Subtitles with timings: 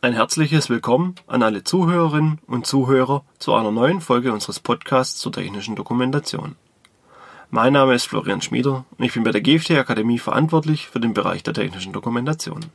[0.00, 5.32] Ein herzliches Willkommen an alle Zuhörerinnen und Zuhörer zu einer neuen Folge unseres Podcasts zur
[5.32, 6.54] technischen Dokumentation.
[7.50, 11.14] Mein Name ist Florian Schmieder und ich bin bei der GFT Akademie verantwortlich für den
[11.14, 12.66] Bereich der technischen Dokumentation.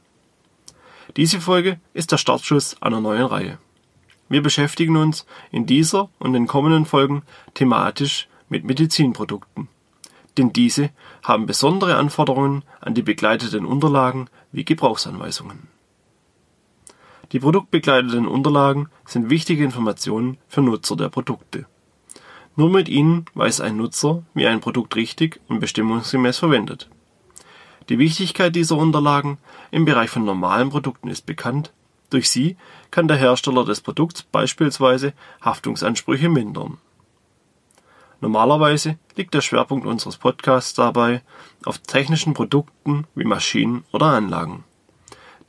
[1.15, 3.57] Diese Folge ist der Startschuss einer neuen Reihe.
[4.27, 9.69] Wir beschäftigen uns in dieser und den kommenden Folgen thematisch mit Medizinprodukten.
[10.37, 10.89] Denn diese
[11.23, 15.72] haben besondere Anforderungen an die begleiteten Unterlagen wie Gebrauchsanweisungen.
[17.33, 21.65] Die produktbegleiteten Unterlagen sind wichtige Informationen für Nutzer der Produkte.
[22.55, 26.89] Nur mit ihnen weiß ein Nutzer, wie ein Produkt richtig und bestimmungsgemäß verwendet.
[27.89, 29.39] Die Wichtigkeit dieser Unterlagen
[29.71, 31.73] im Bereich von normalen Produkten ist bekannt
[32.13, 32.57] durch sie
[32.91, 36.77] kann der Hersteller des Produkts beispielsweise Haftungsansprüche mindern.
[38.21, 41.23] Normalerweise liegt der Schwerpunkt unseres Podcasts dabei
[41.65, 44.63] auf technischen Produkten wie Maschinen oder Anlagen.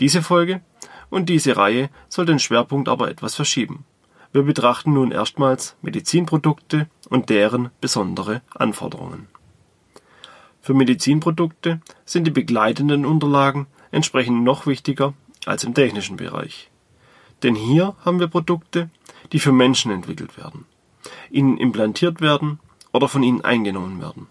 [0.01, 0.63] Diese Folge
[1.11, 3.85] und diese Reihe soll den Schwerpunkt aber etwas verschieben.
[4.33, 9.29] Wir betrachten nun erstmals Medizinprodukte und deren besondere Anforderungen.
[10.61, 15.15] Für Medizinprodukte sind die begleitenden Unterlagen entsprechend noch wichtiger
[15.47, 16.71] als im technischen Bereich.
[17.43, 18.89] Denn hier haben wir Produkte,
[19.33, 20.65] die für Menschen entwickelt werden,
[21.31, 22.59] ihnen implantiert werden
[22.93, 24.27] oder von ihnen eingenommen werden,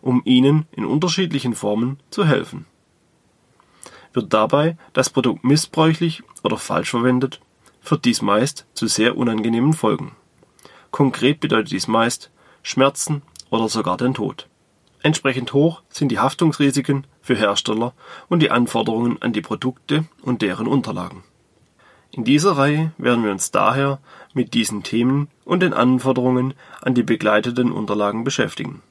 [0.00, 2.66] um ihnen in unterschiedlichen Formen zu helfen.
[4.14, 7.40] Wird dabei das Produkt missbräuchlich oder falsch verwendet,
[7.80, 10.12] führt dies meist zu sehr unangenehmen Folgen.
[10.90, 12.30] Konkret bedeutet dies meist
[12.62, 14.48] Schmerzen oder sogar den Tod.
[15.02, 17.92] Entsprechend hoch sind die Haftungsrisiken für Hersteller
[18.28, 21.24] und die Anforderungen an die Produkte und deren Unterlagen.
[22.10, 23.98] In dieser Reihe werden wir uns daher
[24.32, 28.82] mit diesen Themen und den Anforderungen an die begleiteten Unterlagen beschäftigen.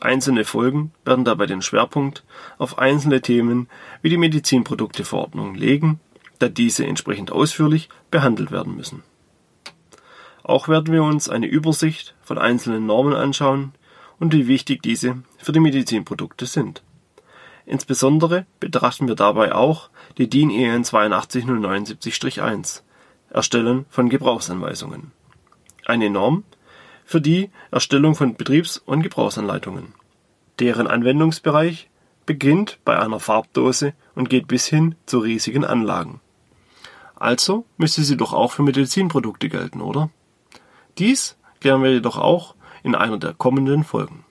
[0.00, 2.24] Einzelne Folgen werden dabei den Schwerpunkt
[2.58, 3.68] auf einzelne Themen
[4.02, 6.00] wie die Medizinprodukteverordnung legen,
[6.38, 9.02] da diese entsprechend ausführlich behandelt werden müssen.
[10.42, 13.72] Auch werden wir uns eine Übersicht von einzelnen Normen anschauen,
[14.18, 16.82] und wie wichtig diese für die Medizinprodukte sind.
[17.66, 22.82] Insbesondere betrachten wir dabei auch die DIN EN 82079-1
[23.30, 25.12] Erstellen von Gebrauchsanweisungen.
[25.86, 26.44] Eine Norm
[27.04, 29.94] für die Erstellung von Betriebs- und Gebrauchsanleitungen.
[30.58, 31.88] Deren Anwendungsbereich
[32.26, 36.20] beginnt bei einer Farbdose und geht bis hin zu riesigen Anlagen.
[37.16, 40.10] Also müsste sie doch auch für Medizinprodukte gelten, oder?
[40.98, 44.24] Dies klären wir jedoch auch in einer der kommenden Folgen.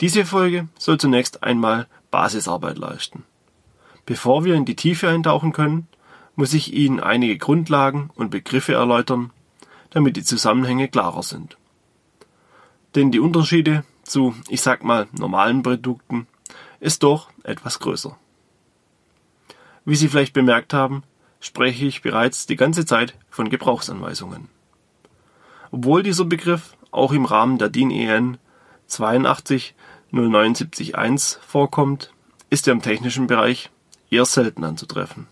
[0.00, 3.24] Diese Folge soll zunächst einmal Basisarbeit leisten.
[4.06, 5.88] Bevor wir in die Tiefe eintauchen können,
[6.36, 9.32] muss ich Ihnen einige Grundlagen und Begriffe erläutern,
[9.90, 11.56] damit die Zusammenhänge klarer sind.
[12.94, 16.26] Denn die Unterschiede zu, ich sag mal, normalen Produkten
[16.80, 18.16] ist doch etwas größer.
[19.84, 21.02] Wie Sie vielleicht bemerkt haben,
[21.40, 24.48] spreche ich bereits die ganze Zeit von Gebrauchsanweisungen.
[25.70, 28.38] Obwohl dieser Begriff auch im Rahmen der DIN EN
[28.86, 29.74] 82
[30.10, 30.94] 079
[31.40, 32.12] vorkommt,
[32.50, 33.70] ist er im technischen Bereich
[34.10, 35.26] eher selten anzutreffen.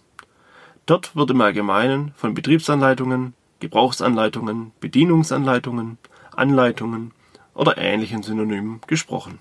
[0.84, 5.98] Dort wird im Allgemeinen von Betriebsanleitungen, Gebrauchsanleitungen, Bedienungsanleitungen,
[6.34, 7.12] Anleitungen
[7.54, 9.38] oder ähnlichen Synonymen gesprochen.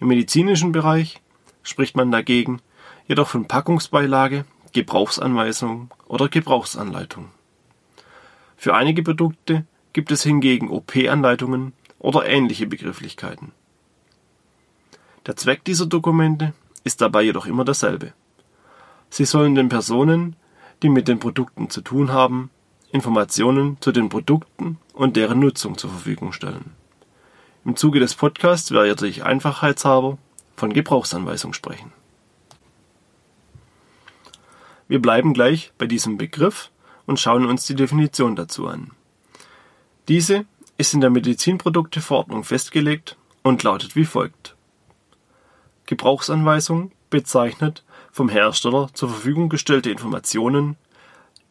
[0.00, 1.20] Im medizinischen Bereich
[1.62, 2.60] spricht man dagegen
[3.08, 7.30] jedoch von Packungsbeilage, Gebrauchsanweisung oder Gebrauchsanleitung.
[8.56, 13.52] Für einige Produkte gibt es hingegen OP-Anleitungen oder ähnliche Begrifflichkeiten.
[15.26, 16.52] Der Zweck dieser Dokumente
[16.84, 18.12] ist dabei jedoch immer derselbe.
[19.10, 20.36] Sie sollen den Personen,
[20.82, 22.50] die mit den Produkten zu tun haben,
[22.96, 26.72] Informationen zu den Produkten und deren Nutzung zur Verfügung stellen.
[27.64, 30.18] Im Zuge des Podcasts werde ich einfachheitshalber
[30.56, 31.92] von Gebrauchsanweisung sprechen.
[34.88, 36.70] Wir bleiben gleich bei diesem Begriff
[37.06, 38.92] und schauen uns die Definition dazu an.
[40.08, 40.46] Diese
[40.78, 44.56] ist in der Medizinprodukteverordnung festgelegt und lautet wie folgt.
[45.86, 50.76] Gebrauchsanweisung bezeichnet vom Hersteller zur Verfügung gestellte Informationen,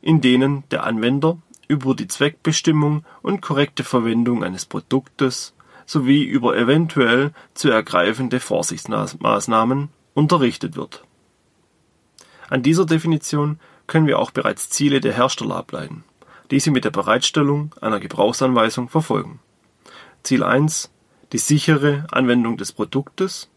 [0.06, 1.38] in denen der Anwender
[1.68, 5.54] über die Zweckbestimmung und korrekte Verwendung eines Produktes
[5.86, 11.04] sowie über eventuell zu ergreifende Vorsichtsmaßnahmen unterrichtet wird.
[12.50, 16.04] An dieser Definition können wir auch bereits Ziele der Hersteller ableiten,
[16.51, 19.40] die sie mit der Bereitstellung einer Gebrauchsanweisung verfolgen.
[20.24, 20.92] Ziel 1
[21.31, 23.50] die sichere Anwendung des Produktes.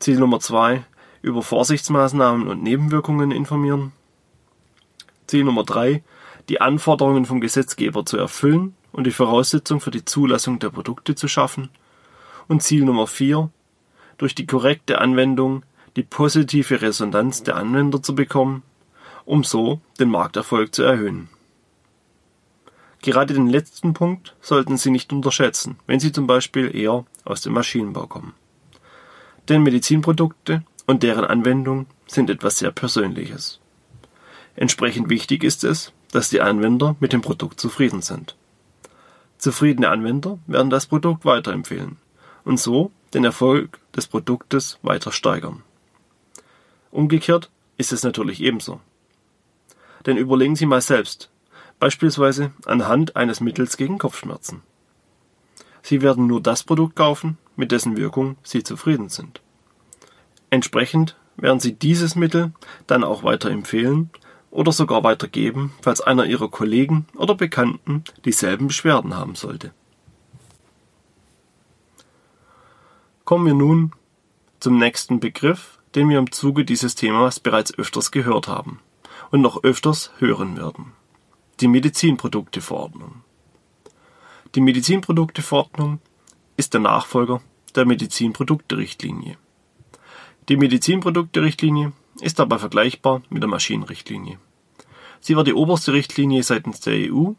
[0.00, 0.84] Ziel Nummer 2
[1.22, 3.92] über Vorsichtsmaßnahmen und Nebenwirkungen informieren.
[5.26, 6.02] Ziel Nummer 3
[6.48, 11.28] die Anforderungen vom Gesetzgeber zu erfüllen und die Voraussetzung für die Zulassung der Produkte zu
[11.28, 11.70] schaffen.
[12.48, 13.50] Und Ziel Nummer 4
[14.18, 15.64] durch die korrekte Anwendung
[15.96, 18.62] die positive Resonanz der Anwender zu bekommen,
[19.24, 21.28] um so den Markterfolg zu erhöhen.
[23.02, 27.52] Gerade den letzten Punkt sollten Sie nicht unterschätzen, wenn Sie zum Beispiel eher aus dem
[27.54, 28.34] Maschinenbau kommen.
[29.48, 33.60] Denn Medizinprodukte und deren Anwendung sind etwas sehr Persönliches.
[34.56, 38.36] Entsprechend wichtig ist es, dass die Anwender mit dem Produkt zufrieden sind.
[39.38, 41.98] Zufriedene Anwender werden das Produkt weiterempfehlen
[42.44, 45.62] und so den Erfolg des Produktes weiter steigern.
[46.90, 48.80] Umgekehrt ist es natürlich ebenso.
[50.06, 51.28] Denn überlegen Sie mal selbst,
[51.78, 54.62] beispielsweise anhand eines Mittels gegen Kopfschmerzen.
[55.82, 59.42] Sie werden nur das Produkt kaufen, mit dessen Wirkung Sie zufrieden sind.
[60.48, 62.52] Entsprechend werden Sie dieses Mittel
[62.86, 64.10] dann auch weiterempfehlen
[64.56, 69.72] oder sogar weitergeben, falls einer Ihrer Kollegen oder Bekannten dieselben Beschwerden haben sollte.
[73.24, 73.92] Kommen wir nun
[74.58, 78.80] zum nächsten Begriff, den wir im Zuge dieses Themas bereits öfters gehört haben
[79.30, 80.92] und noch öfters hören werden.
[81.60, 83.22] Die Medizinprodukteverordnung.
[84.54, 86.00] Die Medizinprodukteverordnung
[86.56, 87.42] ist der Nachfolger
[87.74, 89.36] der Medizinprodukterichtlinie.
[90.48, 91.92] Die Medizinprodukterichtlinie
[92.22, 94.38] ist dabei vergleichbar mit der Maschinenrichtlinie.
[95.26, 97.32] Sie war die oberste Richtlinie seitens der EU,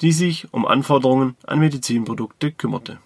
[0.00, 2.98] die sich um Anforderungen an Medizinprodukte kümmerte.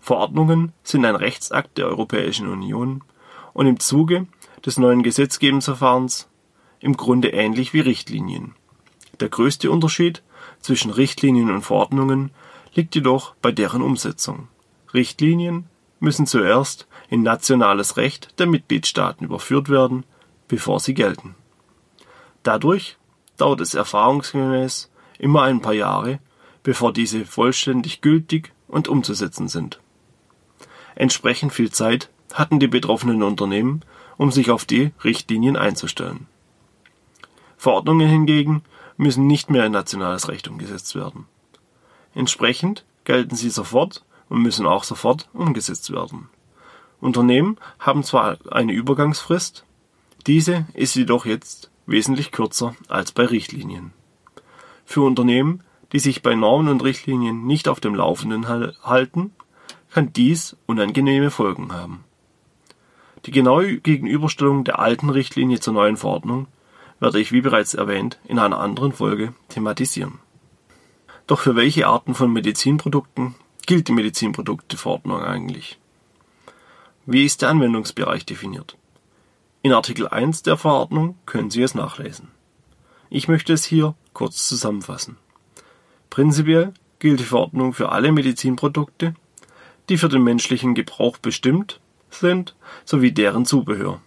[0.00, 3.04] Verordnungen sind ein Rechtsakt der Europäischen Union
[3.52, 4.26] und im Zuge
[4.64, 6.30] des neuen Gesetzgebungsverfahrens
[6.80, 8.54] im Grunde ähnlich wie Richtlinien.
[9.20, 10.22] Der größte Unterschied
[10.60, 12.30] zwischen Richtlinien und Verordnungen
[12.74, 14.48] liegt jedoch bei deren Umsetzung.
[14.92, 15.66] Richtlinien
[16.00, 20.04] müssen zuerst in nationales Recht der Mitgliedstaaten überführt werden,
[20.48, 21.34] bevor sie gelten.
[22.42, 22.96] Dadurch
[23.36, 26.20] dauert es erfahrungsgemäß immer ein paar Jahre,
[26.62, 29.80] bevor diese vollständig gültig und umzusetzen sind.
[30.94, 33.82] Entsprechend viel Zeit hatten die betroffenen Unternehmen,
[34.16, 36.26] um sich auf die Richtlinien einzustellen.
[37.56, 38.62] Verordnungen hingegen
[38.96, 41.26] müssen nicht mehr in nationales Recht umgesetzt werden.
[42.14, 46.28] Entsprechend gelten sie sofort und müssen auch sofort umgesetzt werden.
[47.00, 49.64] Unternehmen haben zwar eine Übergangsfrist,
[50.26, 53.92] diese ist jedoch jetzt wesentlich kürzer als bei Richtlinien.
[54.84, 55.62] Für Unternehmen,
[55.92, 59.32] die sich bei Normen und Richtlinien nicht auf dem Laufenden halten,
[59.92, 62.04] kann dies unangenehme Folgen haben.
[63.24, 66.48] Die genaue Gegenüberstellung der alten Richtlinie zur neuen Verordnung
[67.00, 70.18] werde ich wie bereits erwähnt in einer anderen Folge thematisieren.
[71.26, 73.34] Doch für welche Arten von Medizinprodukten
[73.66, 75.78] gilt die Medizinprodukteverordnung eigentlich?
[77.04, 78.76] Wie ist der Anwendungsbereich definiert?
[79.62, 82.28] In Artikel 1 der Verordnung können Sie es nachlesen.
[83.10, 85.16] Ich möchte es hier kurz zusammenfassen.
[86.10, 89.14] Prinzipiell gilt die Verordnung für alle Medizinprodukte,
[89.88, 92.54] die für den menschlichen Gebrauch bestimmt sind,
[92.84, 94.00] sowie deren Zubehör.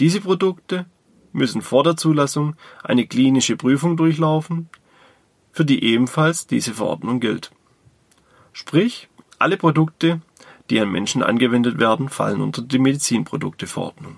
[0.00, 0.86] Diese Produkte
[1.32, 4.68] müssen vor der Zulassung eine klinische Prüfung durchlaufen,
[5.52, 7.50] für die ebenfalls diese Verordnung gilt.
[8.52, 9.08] Sprich,
[9.38, 10.20] alle Produkte,
[10.70, 14.16] die an Menschen angewendet werden, fallen unter die Medizinprodukteverordnung.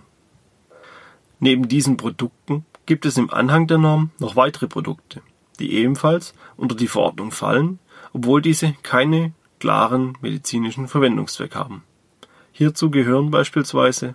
[1.40, 5.22] Neben diesen Produkten gibt es im Anhang der Norm noch weitere Produkte,
[5.58, 7.78] die ebenfalls unter die Verordnung fallen,
[8.12, 11.82] obwohl diese keine klaren medizinischen Verwendungszweck haben.
[12.52, 14.12] Hierzu gehören beispielsweise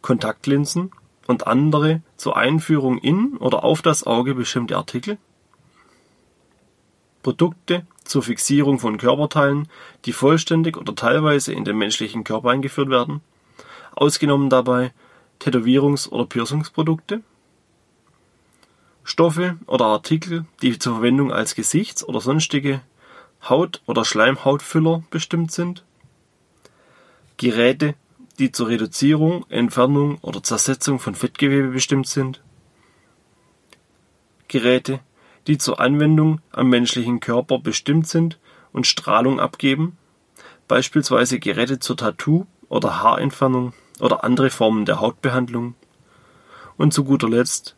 [0.00, 0.92] Kontaktlinsen
[1.32, 5.18] und andere zur Einführung in oder auf das Auge bestimmte Artikel,
[7.22, 9.68] Produkte zur Fixierung von Körperteilen,
[10.04, 13.22] die vollständig oder teilweise in den menschlichen Körper eingeführt werden,
[13.94, 14.92] ausgenommen dabei
[15.40, 17.22] Tätowierungs- oder Piercingsprodukte,
[19.04, 22.82] Stoffe oder Artikel, die zur Verwendung als Gesichts- oder sonstige
[23.48, 25.82] Haut- oder Schleimhautfüller bestimmt sind,
[27.38, 27.94] Geräte
[28.38, 32.42] die zur Reduzierung, Entfernung oder Zersetzung von Fettgewebe bestimmt sind.
[34.48, 35.00] Geräte,
[35.46, 38.38] die zur Anwendung am menschlichen Körper bestimmt sind
[38.72, 39.96] und Strahlung abgeben,
[40.68, 45.74] beispielsweise Geräte zur Tattoo- oder Haarentfernung oder andere Formen der Hautbehandlung.
[46.76, 47.76] Und zu guter Letzt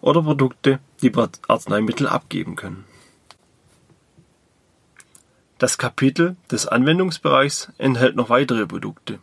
[0.00, 1.12] Oder Produkte, die
[1.46, 2.84] Arzneimittel abgeben können.
[5.58, 9.20] Das Kapitel des Anwendungsbereichs enthält noch weitere Produkte,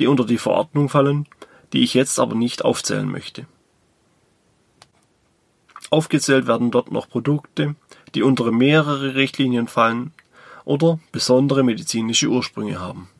[0.00, 1.28] die unter die Verordnung fallen,
[1.72, 3.46] die ich jetzt aber nicht aufzählen möchte.
[5.92, 7.74] Aufgezählt werden dort noch Produkte,
[8.14, 10.14] die unter mehrere Richtlinien fallen
[10.64, 13.10] oder besondere medizinische Ursprünge haben.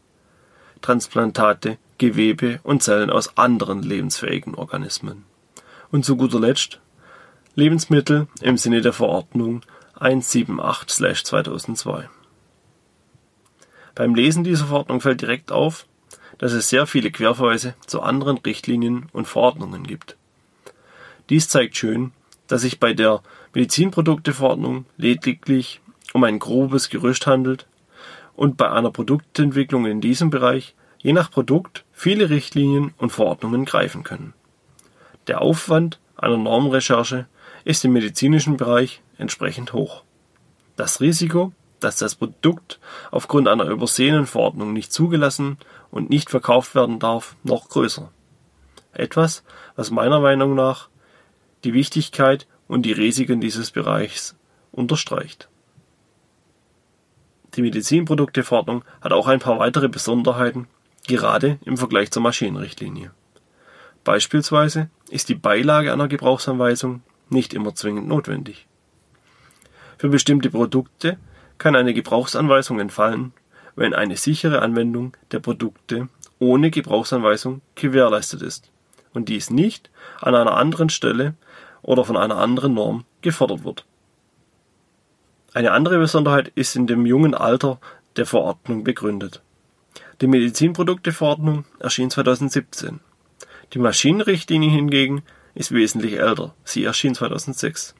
[0.82, 5.26] Transplantate Gewebe und Zellen aus anderen lebensfähigen Organismen
[5.92, 6.80] und zu guter Letzt
[7.54, 9.60] Lebensmittel im Sinne der Verordnung
[10.00, 12.08] 178/2002.
[13.98, 15.84] Beim Lesen dieser Verordnung fällt direkt auf,
[16.38, 20.16] dass es sehr viele Querverweise zu anderen Richtlinien und Verordnungen gibt.
[21.30, 22.12] Dies zeigt schön,
[22.46, 23.24] dass sich bei der
[23.54, 25.80] Medizinprodukteverordnung lediglich
[26.12, 27.66] um ein grobes Gerüst handelt
[28.36, 34.04] und bei einer Produktentwicklung in diesem Bereich je nach Produkt viele Richtlinien und Verordnungen greifen
[34.04, 34.32] können.
[35.26, 37.26] Der Aufwand einer Normrecherche
[37.64, 40.04] ist im medizinischen Bereich entsprechend hoch.
[40.76, 42.80] Das Risiko, dass das Produkt
[43.10, 45.58] aufgrund einer übersehenen Verordnung nicht zugelassen
[45.90, 48.10] und nicht verkauft werden darf, noch größer.
[48.92, 49.44] Etwas,
[49.76, 50.88] was meiner Meinung nach
[51.64, 54.36] die Wichtigkeit und die Risiken dieses Bereichs
[54.72, 55.48] unterstreicht.
[57.54, 60.68] Die Medizinprodukteverordnung hat auch ein paar weitere Besonderheiten,
[61.06, 63.10] gerade im Vergleich zur Maschinenrichtlinie.
[64.04, 68.66] Beispielsweise ist die Beilage einer Gebrauchsanweisung nicht immer zwingend notwendig.
[69.98, 71.18] Für bestimmte Produkte
[71.58, 73.32] kann eine Gebrauchsanweisung entfallen,
[73.76, 78.70] wenn eine sichere Anwendung der Produkte ohne Gebrauchsanweisung gewährleistet ist
[79.12, 81.34] und dies nicht an einer anderen Stelle
[81.82, 83.84] oder von einer anderen Norm gefordert wird
[85.54, 87.80] eine andere Besonderheit ist in dem jungen Alter
[88.16, 89.42] der Verordnung begründet.
[90.20, 93.00] Die Medizinprodukteverordnung erschien 2017.
[93.72, 95.22] Die Maschinenrichtlinie hingegen
[95.54, 97.94] ist wesentlich älter, sie erschien 2006.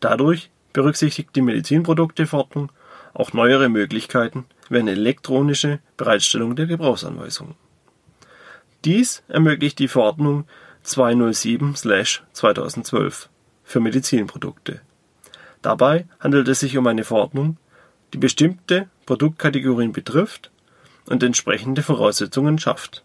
[0.00, 2.70] Dadurch berücksichtigt die Medizinprodukteverordnung
[3.14, 7.54] auch neuere Möglichkeiten wie eine elektronische Bereitstellung der Gebrauchsanweisungen.
[8.84, 10.44] Dies ermöglicht die Verordnung
[10.84, 13.28] 207/2012
[13.64, 14.80] für Medizinprodukte
[15.62, 17.56] Dabei handelt es sich um eine Verordnung,
[18.12, 20.50] die bestimmte Produktkategorien betrifft
[21.06, 23.04] und entsprechende Voraussetzungen schafft.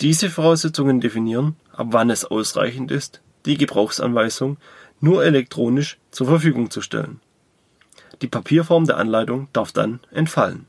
[0.00, 4.56] Diese Voraussetzungen definieren, ab wann es ausreichend ist, die Gebrauchsanweisung
[5.00, 7.20] nur elektronisch zur Verfügung zu stellen.
[8.22, 10.66] Die Papierform der Anleitung darf dann entfallen.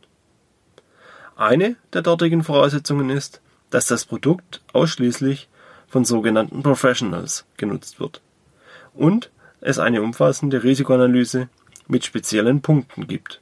[1.36, 5.50] Eine der dortigen Voraussetzungen ist, dass das Produkt ausschließlich
[5.88, 8.22] von sogenannten Professionals genutzt wird
[8.94, 11.50] und es eine umfassende Risikoanalyse
[11.88, 13.42] mit speziellen Punkten gibt.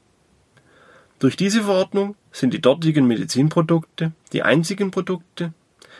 [1.19, 5.53] Durch diese Verordnung sind die dortigen Medizinprodukte die einzigen Produkte,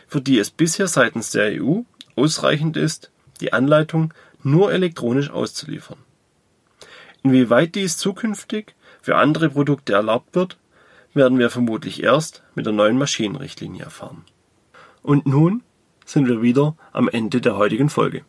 [0.08, 1.82] für die es bisher seitens der EU
[2.16, 5.98] ausreichend ist, die Anleitung nur elektronisch auszuliefern.
[7.24, 10.58] Inwieweit dies zukünftig für andere Produkte erlaubt wird,
[11.14, 14.24] werden wir vermutlich erst mit der neuen Maschinenrichtlinie erfahren.
[15.02, 15.64] Und nun
[16.06, 18.24] sind wir wieder am Ende der heutigen Folge.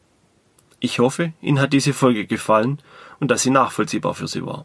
[0.81, 2.79] Ich hoffe, Ihnen hat diese Folge gefallen
[3.21, 4.65] und dass sie nachvollziehbar für Sie war.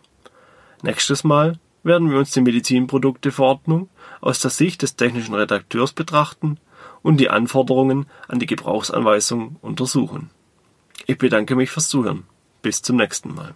[0.81, 3.89] Nächstes Mal werden wir uns die Medizinprodukteverordnung
[4.21, 6.57] aus der Sicht des technischen Redakteurs betrachten
[7.03, 10.29] und die Anforderungen an die Gebrauchsanweisung untersuchen.
[11.07, 12.23] Ich bedanke mich fürs Zuhören.
[12.61, 13.53] Bis zum nächsten Mal.